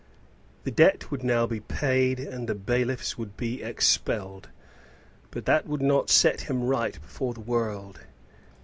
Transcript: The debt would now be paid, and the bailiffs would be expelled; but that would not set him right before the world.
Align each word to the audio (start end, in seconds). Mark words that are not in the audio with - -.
The 0.63 0.71
debt 0.71 1.11
would 1.11 1.23
now 1.23 1.45
be 1.45 1.59
paid, 1.59 2.19
and 2.19 2.49
the 2.49 2.55
bailiffs 2.55 3.19
would 3.19 3.37
be 3.37 3.61
expelled; 3.61 4.49
but 5.29 5.45
that 5.45 5.67
would 5.67 5.83
not 5.83 6.09
set 6.09 6.41
him 6.41 6.63
right 6.63 6.99
before 7.03 7.35
the 7.35 7.39
world. 7.39 7.99